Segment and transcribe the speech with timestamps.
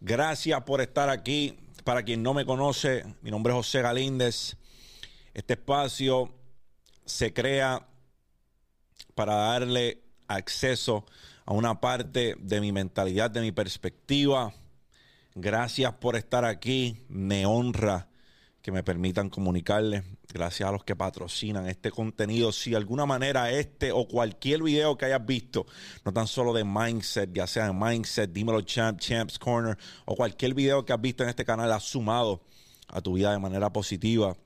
[0.00, 1.58] Gracias por estar aquí.
[1.84, 4.56] Para quien no me conoce, mi nombre es José Galíndez.
[5.32, 6.34] Este espacio
[7.04, 7.86] se crea
[9.14, 11.06] para darle acceso
[11.46, 14.52] a una parte de mi mentalidad, de mi perspectiva.
[15.34, 17.04] Gracias por estar aquí.
[17.08, 18.08] Me honra
[18.66, 20.02] que me permitan comunicarles.
[20.34, 22.50] Gracias a los que patrocinan este contenido.
[22.50, 25.66] Si de alguna manera este o cualquier video que hayas visto,
[26.04, 30.52] no tan solo de Mindset, ya sea de Mindset, Dímelo Champ, Champs Corner, o cualquier
[30.52, 32.42] video que has visto en este canal ha sumado
[32.88, 34.36] a tu vida de manera positiva,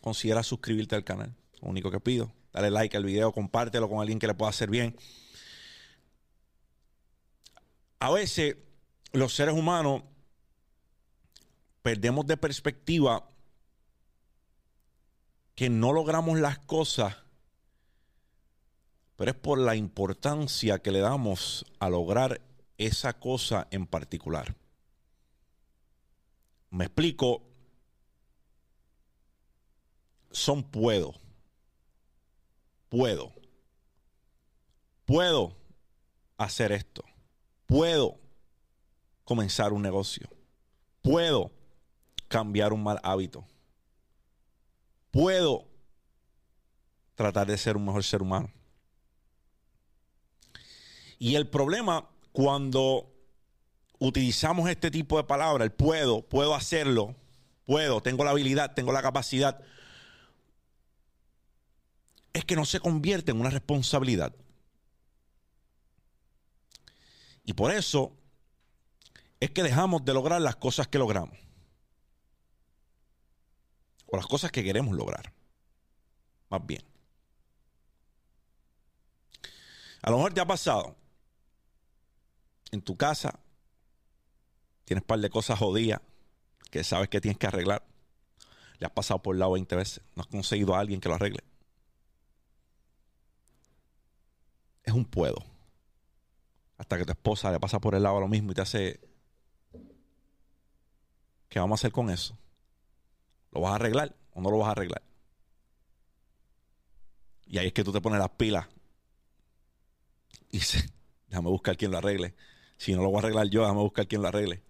[0.00, 1.34] considera suscribirte al canal.
[1.60, 2.32] Lo único que pido.
[2.52, 4.94] Dale like al video, compártelo con alguien que le pueda hacer bien.
[7.98, 8.56] A veces
[9.10, 10.04] los seres humanos
[11.86, 13.30] perdemos de perspectiva
[15.54, 17.16] que no logramos las cosas,
[19.14, 22.40] pero es por la importancia que le damos a lograr
[22.76, 24.56] esa cosa en particular.
[26.70, 27.44] Me explico.
[30.32, 31.14] Son puedo.
[32.88, 33.32] Puedo.
[35.04, 35.56] Puedo
[36.36, 37.04] hacer esto.
[37.66, 38.18] Puedo
[39.22, 40.28] comenzar un negocio.
[41.00, 41.52] Puedo
[42.28, 43.46] cambiar un mal hábito.
[45.10, 45.66] Puedo
[47.14, 48.50] tratar de ser un mejor ser humano.
[51.18, 53.10] Y el problema cuando
[53.98, 57.16] utilizamos este tipo de palabras, el puedo, puedo hacerlo,
[57.64, 59.58] puedo, tengo la habilidad, tengo la capacidad,
[62.34, 64.34] es que no se convierte en una responsabilidad.
[67.46, 68.12] Y por eso
[69.40, 71.45] es que dejamos de lograr las cosas que logramos
[74.16, 75.32] las cosas que queremos lograr.
[76.48, 76.82] Más bien.
[80.02, 80.94] A lo mejor te ha pasado
[82.70, 83.40] en tu casa,
[84.84, 86.00] tienes un par de cosas jodidas
[86.70, 87.84] que sabes que tienes que arreglar.
[88.78, 91.14] Le has pasado por el lado 20 veces, no has conseguido a alguien que lo
[91.14, 91.42] arregle.
[94.84, 95.42] Es un puedo.
[96.78, 99.00] Hasta que tu esposa le pasa por el lado lo mismo y te hace.
[101.48, 102.38] ¿Qué vamos a hacer con eso?
[103.56, 105.02] ¿Lo vas a arreglar o no lo vas a arreglar?
[107.46, 108.66] Y ahí es que tú te pones las pilas
[110.50, 110.92] y dices,
[111.30, 112.34] déjame buscar quien lo arregle.
[112.76, 114.62] Si no lo voy a arreglar yo, déjame buscar quien lo arregle.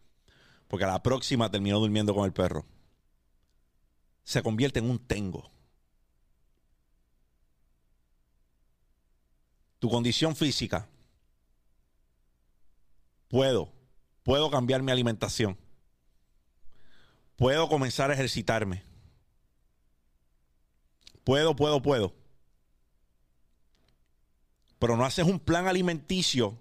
[0.68, 2.64] Porque a la próxima terminó durmiendo con el perro.
[4.22, 5.50] Se convierte en un tengo.
[9.80, 10.88] Tu condición física.
[13.26, 13.72] Puedo.
[14.22, 15.58] Puedo cambiar mi alimentación
[17.36, 18.82] puedo comenzar a ejercitarme.
[21.24, 22.14] Puedo, puedo, puedo.
[24.78, 26.58] Pero no haces un plan alimenticio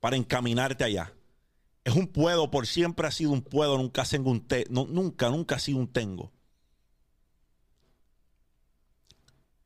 [0.00, 1.12] para encaminarte allá.
[1.84, 5.78] Es un puedo, por siempre ha sido un puedo, nunca, un nunca, nunca ha sido
[5.78, 6.32] un tengo.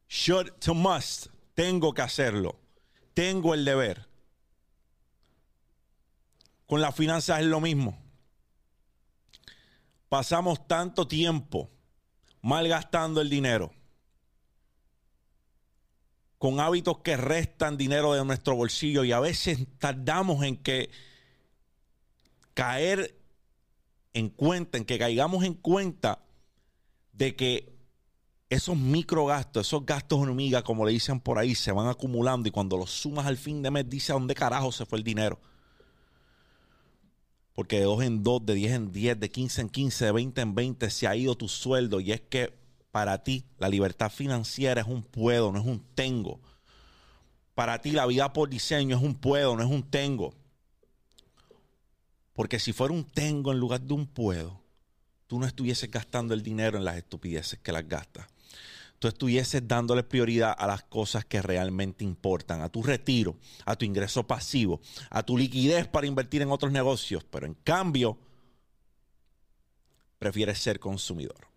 [0.09, 1.27] Should to must.
[1.55, 2.59] Tengo que hacerlo.
[3.15, 4.07] Tengo el deber.
[6.67, 8.06] Con las finanzas es lo mismo
[10.09, 11.71] pasamos tanto tiempo
[12.43, 13.73] malgastando el dinero
[16.39, 20.91] con hábitos que restan dinero de nuestro bolsillo y a veces tardamos en que
[22.55, 23.19] caer
[24.13, 26.21] en cuenta, en que caigamos en cuenta
[27.13, 27.77] de que
[28.49, 32.77] esos microgastos, esos gastos hormiga, como le dicen por ahí, se van acumulando y cuando
[32.77, 35.41] los sumas al fin de mes, dice a dónde carajo se fue el dinero.
[37.57, 40.41] Porque de dos en dos, de 10 en 10, de 15 en 15, de 20
[40.43, 42.01] en 20 se ha ido tu sueldo.
[42.01, 42.53] Y es que
[42.93, 46.39] para ti la libertad financiera es un puedo, no es un tengo.
[47.55, 50.35] Para ti la vida por diseño es un puedo, no es un tengo.
[52.35, 54.61] Porque si fuera un tengo en lugar de un puedo,
[55.27, 58.27] tú no estuvieses gastando el dinero en las estupideces que las gastas
[58.99, 63.85] tú estuvieses dándole prioridad a las cosas que realmente importan, a tu retiro, a tu
[63.85, 64.81] ingreso pasivo,
[65.11, 68.19] a tu liquidez para invertir en otros negocios, pero en cambio
[70.19, 71.49] prefieres ser consumidor.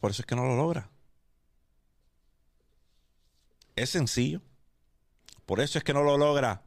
[0.00, 0.90] Por eso es que no lo logra.
[3.74, 4.40] Es sencillo.
[5.46, 6.62] Por eso es que no lo logra.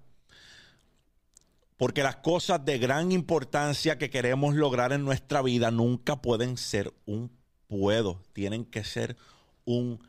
[1.78, 6.94] Porque las cosas de gran importancia que queremos lograr en nuestra vida nunca pueden ser
[7.06, 7.32] un
[7.72, 9.16] puedo, tienen que ser
[9.64, 10.04] un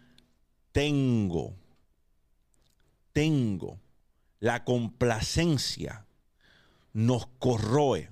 [0.73, 1.55] tengo.
[3.13, 3.79] Tengo.
[4.41, 6.05] La complacencia
[6.93, 8.11] nos corroe.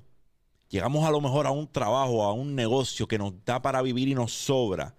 [0.69, 4.07] Llegamos a lo mejor a un trabajo, a un negocio que nos da para vivir
[4.07, 4.95] y nos sobra.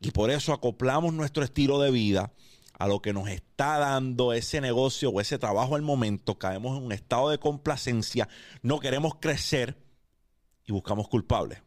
[0.00, 2.30] Y por eso acoplamos nuestro estilo de vida
[2.74, 6.84] a lo que nos está dando ese negocio o ese trabajo al momento, caemos en
[6.84, 8.28] un estado de complacencia,
[8.62, 9.76] no queremos crecer
[10.66, 11.60] y buscamos culpables.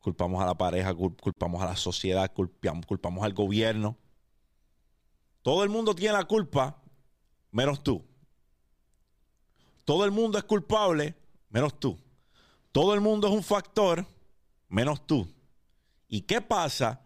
[0.00, 3.96] Culpamos a la pareja, culpamos a la sociedad, culpamos, culpamos al gobierno.
[5.42, 6.76] Todo el mundo tiene la culpa,
[7.50, 8.02] menos tú.
[9.84, 11.14] Todo el mundo es culpable,
[11.50, 11.98] menos tú.
[12.72, 14.06] Todo el mundo es un factor,
[14.68, 15.28] menos tú.
[16.08, 17.00] ¿Y qué pasa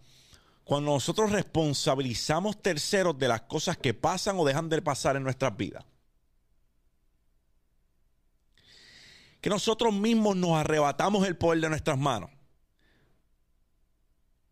[0.65, 5.57] cuando nosotros responsabilizamos terceros de las cosas que pasan o dejan de pasar en nuestras
[5.57, 5.85] vidas?
[9.41, 12.31] Que nosotros mismos nos arrebatamos el poder de nuestras manos.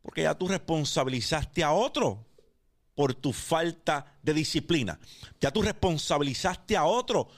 [0.02, 2.26] Porque ya tú responsabilizaste a otro
[2.94, 4.98] por tu falta de disciplina.
[5.40, 7.28] Ya tú responsabilizaste a otro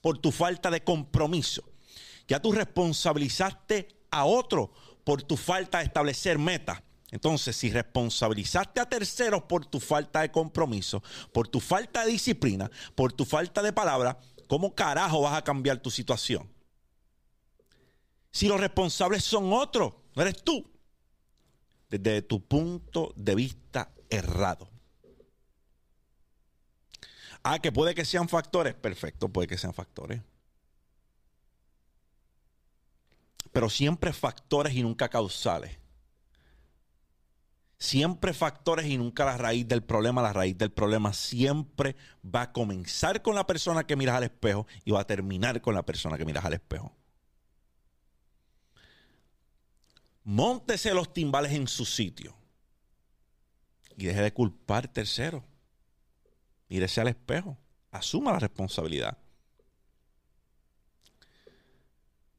[0.00, 1.62] por tu falta de compromiso.
[2.26, 4.72] Ya tú responsabilizaste a otro
[5.04, 6.82] por tu falta de establecer metas.
[7.10, 12.70] Entonces, si responsabilizaste a terceros por tu falta de compromiso, por tu falta de disciplina,
[12.96, 14.18] por tu falta de palabra,
[14.48, 16.50] ¿cómo carajo vas a cambiar tu situación?
[18.32, 20.73] Si los responsables son otros, no eres tú.
[21.98, 24.68] Desde tu punto de vista errado.
[27.42, 28.74] Ah, que puede que sean factores.
[28.74, 30.22] Perfecto, puede que sean factores.
[33.52, 35.78] Pero siempre factores y nunca causales.
[37.78, 40.22] Siempre factores y nunca la raíz del problema.
[40.22, 44.66] La raíz del problema siempre va a comenzar con la persona que miras al espejo
[44.84, 46.96] y va a terminar con la persona que miras al espejo.
[50.24, 52.34] Móntese los timbales en su sitio
[53.96, 55.42] y deje de culpar terceros.
[56.68, 57.56] Mírese al espejo.
[57.90, 59.16] Asuma la responsabilidad.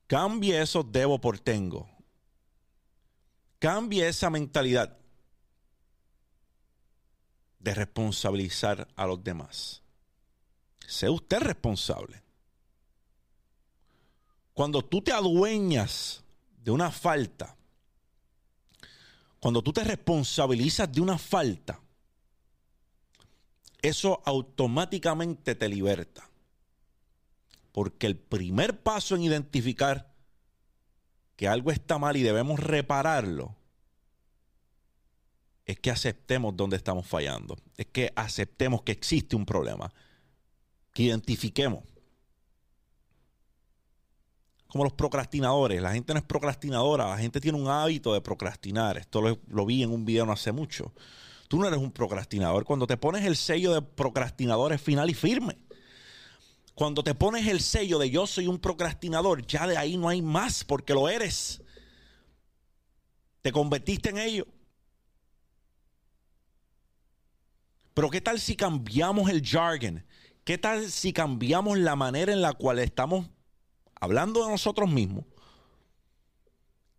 [0.08, 1.90] Cambie eso debo por tengo.
[3.60, 4.98] Cambie esa mentalidad
[7.60, 9.82] de responsabilizar a los demás.
[10.86, 12.22] Sea usted responsable.
[14.54, 16.24] Cuando tú te adueñas
[16.64, 17.56] de una falta,
[19.46, 21.80] cuando tú te responsabilizas de una falta,
[23.80, 26.28] eso automáticamente te liberta.
[27.72, 30.12] Porque el primer paso en identificar
[31.36, 33.56] que algo está mal y debemos repararlo
[35.68, 37.56] es que aceptemos dónde estamos fallando.
[37.78, 39.94] Es que aceptemos que existe un problema.
[40.92, 41.84] Que identifiquemos.
[44.76, 45.82] Como los procrastinadores.
[45.82, 47.08] La gente no es procrastinadora.
[47.08, 48.98] La gente tiene un hábito de procrastinar.
[48.98, 50.92] Esto lo, vi en un video no hace mucho.
[51.48, 52.66] Tú no eres un procrastinador.
[52.66, 55.58] Cuando te pones el sello de procrastinador es final y firme.
[56.74, 60.22] Cuando te pones el sello de yo soy un procrastinador, ya de ahí no hay
[60.22, 61.62] más porque lo eres.
[63.44, 64.46] Te convertiste en ello.
[67.94, 70.04] Pero ¿qué tal si cambiamos el jargon?
[70.44, 73.30] ¿Qué tal si cambiamos la manera en la cual estamos
[74.00, 75.26] hablando de nosotros mismos?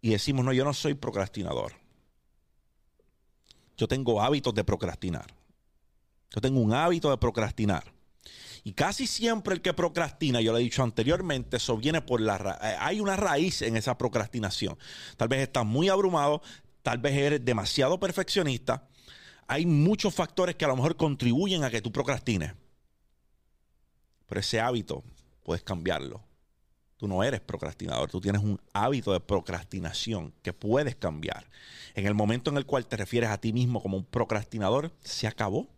[0.00, 1.72] Y decimos, no, yo no soy procrastinador
[3.76, 5.26] yo tengo hábitos de procrastinar.
[6.34, 7.84] Yo tengo un hábito de procrastinar.
[8.64, 12.58] Y casi siempre el que procrastina, yo lo he dicho anteriormente, eso viene por la
[12.62, 14.76] eh, hay una raíz en esa procrastinación.
[15.16, 16.43] Tal vez estás muy abrumado,
[16.82, 18.88] tal vez eres demasiado perfeccionista.
[19.46, 22.54] Hay muchos factores que a lo mejor contribuyen a que tú procrastines.
[24.26, 25.05] Pero ese hábito
[25.44, 26.26] puedes cambiarlo.
[26.96, 31.46] Tú no eres procrastinador, tú tienes un hábito de procrastinación que puedes cambiar.
[31.94, 35.26] En el momento en el cual te refieres a ti mismo como un procrastinador, se
[35.26, 35.69] acabó.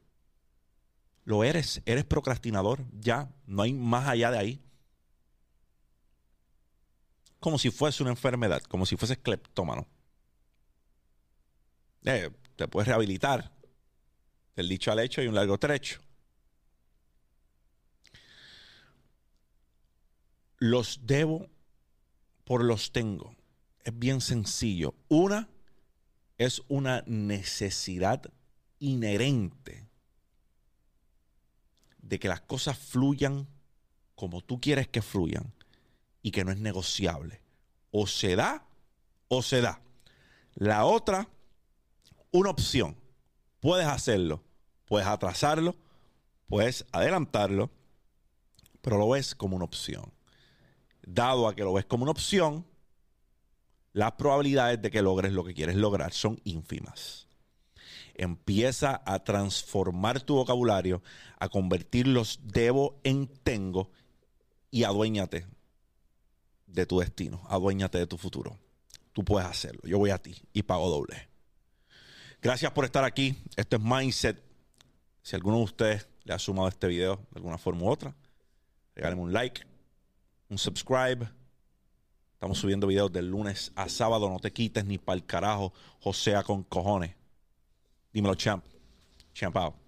[1.24, 4.60] Lo eres, eres procrastinador, ya, no hay más allá de ahí.
[7.40, 9.86] Como si fuese una enfermedad, como si fuese cleptómano.
[12.04, 13.52] Eh, te puedes rehabilitar.
[14.56, 16.00] Del dicho al hecho y un largo trecho.
[20.58, 21.48] Los debo
[22.44, 23.36] por los tengo.
[23.84, 24.94] Es bien sencillo.
[25.08, 25.48] Una
[26.36, 28.22] es una necesidad
[28.80, 29.88] inherente
[31.98, 33.46] de que las cosas fluyan
[34.16, 35.52] como tú quieres que fluyan
[36.22, 37.40] y que no es negociable.
[37.92, 38.66] O se da
[39.28, 39.80] o se da.
[40.54, 41.28] La otra,
[42.32, 42.96] una opción.
[43.60, 44.42] Puedes hacerlo,
[44.86, 45.76] puedes atrasarlo,
[46.48, 47.70] puedes adelantarlo,
[48.80, 50.17] pero lo ves como una opción
[51.14, 52.66] dado a que lo ves como una opción,
[53.92, 57.26] las probabilidades de que logres lo que quieres lograr son ínfimas.
[58.14, 61.02] Empieza a transformar tu vocabulario,
[61.38, 63.90] a convertir los debo en tengo
[64.70, 65.46] y aduéñate
[66.66, 68.58] de tu destino, aduéñate de tu futuro.
[69.12, 69.80] Tú puedes hacerlo.
[69.84, 71.28] Yo voy a ti y pago doble.
[72.42, 73.36] Gracias por estar aquí.
[73.56, 74.42] Esto es Mindset.
[75.22, 78.14] Si alguno de ustedes le ha sumado este video de alguna forma u otra,
[78.94, 79.67] regálenme un like,
[80.48, 81.28] un subscribe.
[82.34, 84.28] Estamos subiendo videos del lunes a sábado.
[84.28, 85.72] No te quites ni para el carajo.
[86.00, 87.14] Josea con cojones.
[88.12, 88.64] Dímelo, champ.
[89.34, 89.87] Champ out.